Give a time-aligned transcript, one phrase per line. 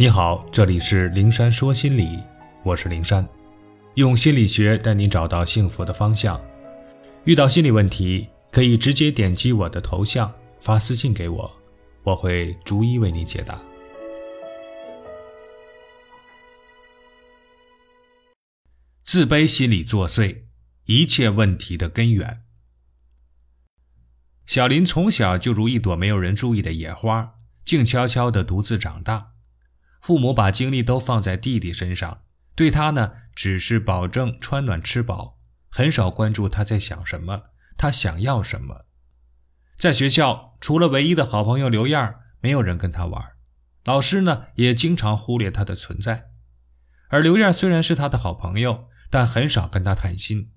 [0.00, 2.22] 你好，这里是灵山说心理，
[2.62, 3.28] 我是灵山，
[3.94, 6.40] 用心理学带你找到幸福的方向。
[7.24, 11.50] 遇到心理问题，可以直接点击我的头像发私信给我，
[12.04, 13.60] 我会逐一为你解答。
[19.02, 20.42] 自卑心理作祟，
[20.84, 22.44] 一切问题的根源。
[24.46, 27.34] 小林从小就如一朵没有人注意的野花，
[27.64, 29.32] 静悄悄地独自长大。
[30.00, 32.22] 父母把精力都放在弟弟身上，
[32.54, 35.38] 对他呢，只是保证穿暖吃饱，
[35.70, 37.42] 很少关注他在想什么，
[37.76, 38.86] 他想要什么。
[39.76, 43.22] 在学校，除了唯一的好朋友刘燕，没有人跟他玩。
[43.84, 46.30] 老师呢，也经常忽略他的存在。
[47.08, 50.50] 而刘燕虽然是他的好朋友，但很少跟他谈心。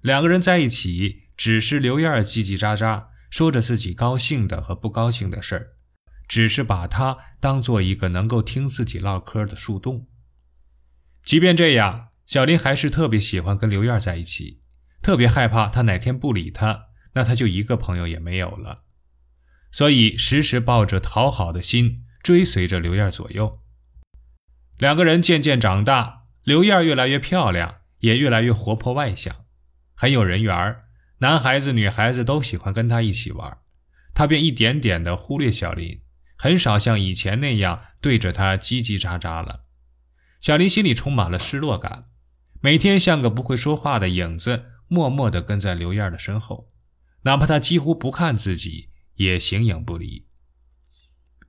[0.00, 5.75] 两个人在一起，只是刘燕叽叽喳喳，说着自己高兴的和不高兴的事儿。
[6.28, 10.08] 只是把他当做一个能够听自己唠嗑的树洞。
[11.22, 14.60] 即便这样，小林还是特别喜欢跟刘燕在一起，
[15.02, 18.84] 特别害怕他哪天不理他，那他就一个朋友也没有了。
[19.72, 23.60] 所以时时抱着讨好的心追随着刘燕左右。
[24.78, 29.34] 两个人渐渐长大，刘燕越来越漂亮，也越来越活泼外向，
[29.94, 30.76] 很有人缘
[31.18, 33.58] 男孩子、女孩子都喜欢跟她一起玩，
[34.14, 36.02] 他便一点点的忽略小林。
[36.36, 39.64] 很少像以前那样对着他叽叽喳喳了。
[40.40, 42.04] 小林心里充满了失落感，
[42.60, 46.70] 每天像个不会说话的影子，默默地跟在刘燕的身后，
[47.22, 50.26] 哪怕他几乎不看自己，也形影不离。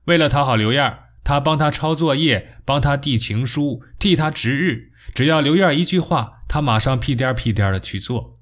[0.06, 4.92] 为了讨好刘燕，他帮他抄作业，帮他递情书，替他值日。
[5.14, 8.40] 只要刘燕一句话，他马上屁颠屁颠的去做。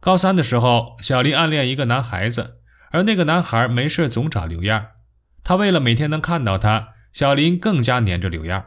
[0.00, 2.58] 高三的时候，小林暗恋一个男孩子，
[2.90, 4.88] 而那个男孩没事总找刘燕。
[5.42, 8.64] 他为了每天能看到他，小林更加黏着刘燕。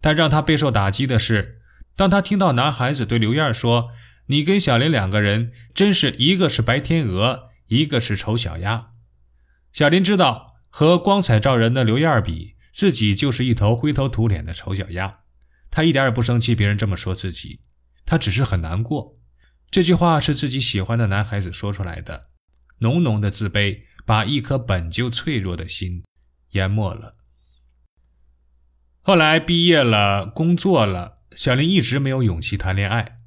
[0.00, 1.60] 但让他备受打击的是，
[1.94, 3.90] 当他听到男孩子对刘燕说
[4.26, 8.88] ：“你跟小林两个人，真是一个是白天鹅，一个是丑小鸭。”
[9.72, 15.20] 小林知道，和光彩照人的刘燕比，自己就是一头灰头土脸的丑小鸭。
[15.70, 17.60] 他一点也不生气别人这么说自己，
[18.04, 19.18] 他只是很难过。
[19.70, 22.22] 这句话是自己喜欢的男孩子说出来的，
[22.80, 23.82] 浓浓的自卑。
[24.04, 26.02] 把一颗本就脆弱的心
[26.52, 27.16] 淹没了。
[29.00, 33.18] 后来毕业了，工作了，小林一直没有勇气谈恋爱。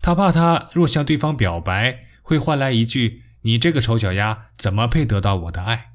[0.00, 5.92] 他怕他若向对方表白，会换来一句“你这个丑小鸭，怎么配得到我的爱？”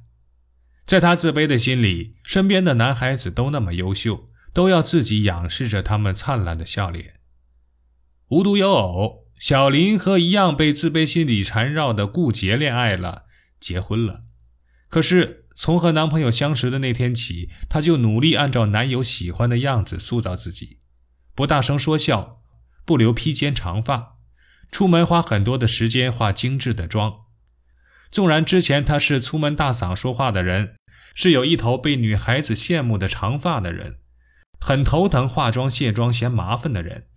[0.87, 7.19] 在他自卑的心里，身边的男孩子都那么优秀，都要自己仰视着他们灿烂的笑脸。
[8.29, 13.25] 无独有偶，小林和一样被自卑心理缠绕的顾杰恋爱了。
[13.59, 14.21] 结婚了，
[14.87, 20.79] 可是从和男朋友相识的那天起，她就努力按照男友喜欢的样子塑造自己，
[21.35, 22.41] 不大声说笑，
[22.85, 24.17] 不留披肩长发，
[24.71, 27.25] 出门花很多的时间化精致的妆。
[28.09, 30.75] 纵然之前她是粗门大嗓说话的人，
[31.13, 33.97] 是有一头被女孩子羡慕的长发的人，
[34.59, 37.07] 很头疼化妆卸妆嫌麻烦的人，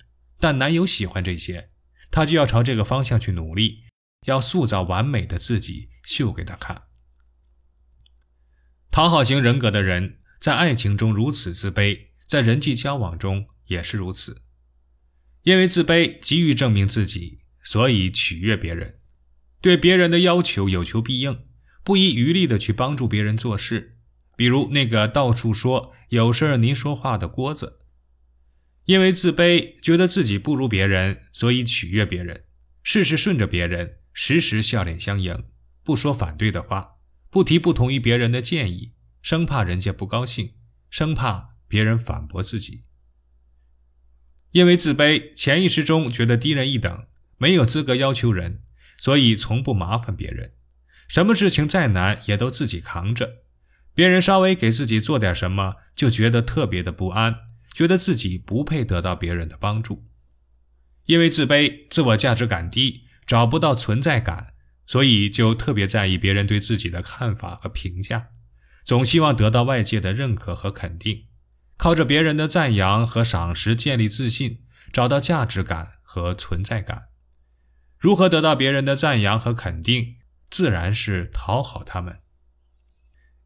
[0.40, 1.70] 但男友喜欢这些，
[2.10, 3.84] 她就要朝这个方向去努力。
[4.26, 6.82] 要塑造完美的自己，秀给他看。
[8.90, 14.42] 讨好型人格的人在爱情中如此自卑，在人际交往中也是如此。
[15.42, 19.00] 因为自卑，急于证明自己，所以取悦别人，
[19.60, 21.46] 对别人的要求有求必应，
[21.82, 23.98] 不遗余力的去帮助别人做事。
[24.36, 27.80] 比如那个到处说有事您说话的郭子，
[28.84, 32.44] 因为自卑，觉得自己不如别人，所以取悦别人，
[32.82, 33.98] 事事顺着别人。
[34.12, 35.44] 时时笑脸相迎，
[35.84, 36.96] 不说反对的话，
[37.28, 40.54] 不提不同意别人的建议，生怕人家不高兴，
[40.90, 42.84] 生怕别人反驳自己。
[44.52, 47.06] 因为自卑，潜意识中觉得低人一等，
[47.38, 48.62] 没有资格要求人，
[48.98, 50.52] 所以从不麻烦别人。
[51.08, 53.42] 什么事情再难，也都自己扛着。
[53.94, 57.36] 别人稍微给自己做点什么，就觉得特别的不安，
[57.72, 60.06] 觉得自己不配得到别人的帮助。
[61.06, 63.06] 因为自卑，自我价值感低。
[63.24, 64.51] 找不到存在感，
[64.86, 68.28] 所以就特别在意别人对自己的看法和评价，
[68.84, 71.26] 总希望得到外界的认可和肯定，
[71.76, 74.62] 靠着别人的赞扬和赏识建立自信，
[74.92, 77.04] 找到价值感和存在感。
[77.98, 80.16] 如何得到别人的赞扬和肯定？
[80.50, 82.18] 自然是讨好他们。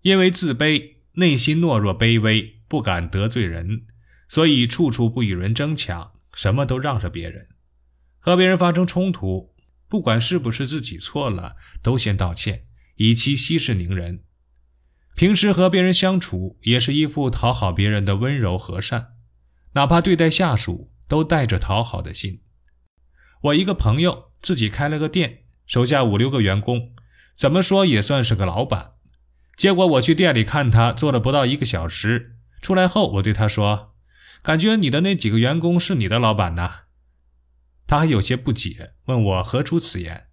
[0.01, 3.87] 因为自卑，内心懦弱卑微，不敢得罪人，
[4.29, 7.49] 所以处处不与人争抢，什么都让着别人，
[8.19, 9.55] 和别人发生冲突。
[9.89, 12.65] 不管是不是自己错了，都先道歉，
[12.97, 14.25] 以期息事宁人。
[15.15, 19.15] 平时和别人相处也是一副讨好别人的温柔和善，
[19.73, 22.43] 哪怕对待下属都带着讨好的心。
[23.43, 26.93] 我一个朋友自己开了个店，手下五六个员工，
[27.37, 28.93] 怎么说也算是个老板。
[29.57, 33.95] 结果我去店里看他，做了不到一个小时，出来后我对他说
[34.43, 36.71] ：“感觉你的那几个员工是你的老板呢。”
[37.87, 40.27] 他还有些不解，问我何出此言。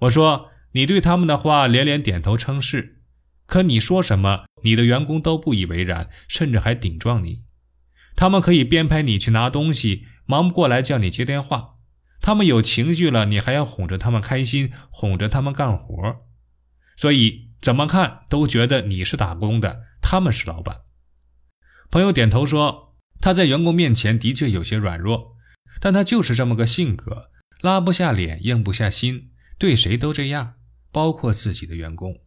[0.00, 3.00] 我说：“你对他们的话连连点头称是。”
[3.46, 7.44] 可你说什么，你的员工都不以为然，甚至还顶撞你。
[8.16, 11.74] 他们可以编排你去拿东西，忙不过来叫你接电话。
[12.20, 15.94] 他们有情绪了，你还要哄着他们开心，哄着他们干活。
[16.96, 20.82] 所以怎么看都觉得你是打工的，他们是老板。
[21.90, 25.36] 朋友点头说，他在员工面前的确有些软弱，
[25.80, 27.30] 但他就是这么个性格，
[27.60, 30.54] 拉不下脸，硬不下心，对谁都这样，
[30.90, 32.20] 包括自己的员工。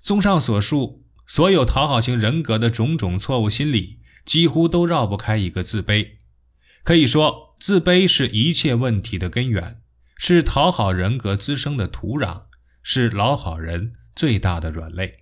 [0.00, 6.18] 综上所述，所有讨好型人格的种种错误心理，几乎都绕不开一个自卑。
[6.84, 9.82] 可以说，自卑是一切问题的根源，
[10.16, 12.44] 是讨好人格滋生的土壤，
[12.82, 15.12] 是老好人最大的软肋。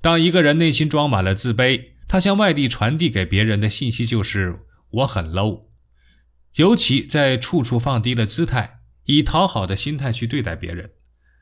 [0.00, 4.58] 当一个人内心装满了自卑，他向外地传递给别人的信息就是
[4.92, 5.68] “我很 low”。
[6.56, 10.92] 尤其在处处放低了姿态，以讨好的心态去对待别人。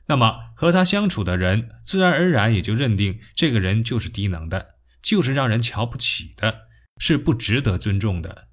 [0.07, 6.67] 那么和他相处的人，自然而然也就认定这个人就是低能的，就是让人瞧不起的，
[6.97, 8.47] 是不值得尊重的。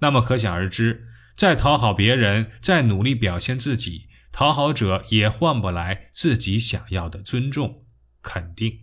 [0.00, 7.86] 那么可想而知，再讨好别人，再努力表现自己，讨好者也换不来自己想要的尊重、
[8.20, 8.80] 肯定。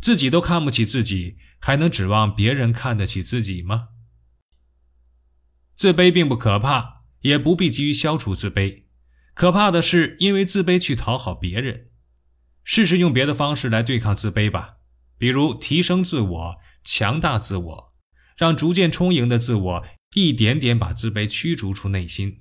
[0.00, 3.88] 自己都看不起自己，还能指望别人看得起自己吗？
[5.76, 8.84] 自卑并不可怕，也不必急于消除自卑。
[9.34, 11.88] 可怕的是，因为自卑去讨好别人。
[12.64, 14.76] 试试用别的方式来对抗自卑吧，
[15.18, 17.92] 比如提升自我、强大自我，
[18.38, 19.84] 让逐渐充盈的自我
[20.14, 22.40] 一点点把自卑驱逐出内心。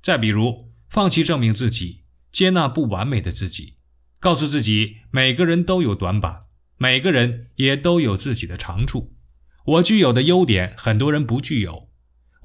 [0.00, 3.78] 再比如，放弃证明自己，接纳不完美的自己，
[4.20, 6.38] 告诉自己每个人都有短板，
[6.76, 9.16] 每个人也都有自己的长处。
[9.64, 11.87] 我具有的优点，很多人不具有。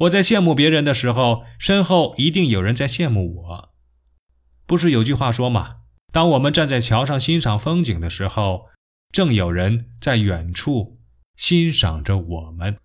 [0.03, 3.69] 我在羡慕别人的时候，身后一定有人在羡慕我。
[4.65, 5.77] 不是有句话说吗？
[6.11, 8.65] 当我们站在桥上欣赏风景的时候，
[9.11, 10.99] 正有人在远处
[11.37, 12.75] 欣赏着我们。